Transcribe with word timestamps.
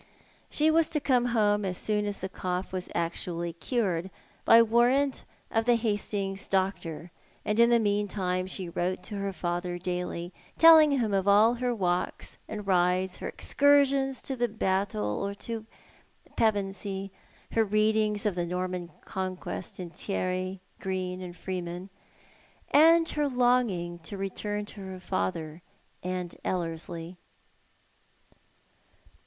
She 0.49 0.71
was 0.71 0.89
to 0.89 0.99
come 0.99 1.25
home 1.27 1.63
as 1.63 1.77
soon 1.77 2.07
as 2.07 2.21
the 2.21 2.27
cough 2.27 2.73
was 2.73 2.89
actually 2.95 3.53
cured, 3.53 4.09
by 4.45 4.63
warrant 4.63 5.25
of 5.51 5.65
the 5.65 5.75
Hastings 5.75 6.47
doctor, 6.47 7.11
and 7.45 7.59
in 7.59 7.69
the 7.69 7.79
meantime 7.79 8.47
she 8.47 8.67
wrote 8.67 9.03
to 9.03 9.17
her 9.17 9.31
father 9.31 9.77
daily, 9.77 10.33
telling 10.57 10.89
him 10.93 11.13
of 11.13 11.27
all 11.27 11.53
her 11.53 11.75
walks 11.75 12.39
and 12.49 12.65
rides, 12.65 13.17
her 13.17 13.27
excursions 13.27 14.23
to 14.23 14.35
Battle 14.47 15.23
or 15.23 15.35
to 15.35 15.67
Pevensey, 16.35 17.11
her 17.51 17.63
readings 17.63 18.25
of 18.25 18.33
the 18.33 18.47
Norman 18.47 18.89
Conquest 19.05 19.79
in 19.79 19.91
Thierry, 19.91 20.61
Green, 20.79 21.21
and 21.21 21.37
Freeman, 21.37 21.91
and 22.71 23.07
her 23.09 23.29
longing 23.29 23.99
to 23.99 24.17
return 24.17 24.65
to 24.65 24.81
her 24.81 24.99
father 24.99 25.61
and 26.01 26.35
Ellerslie. 26.43 27.17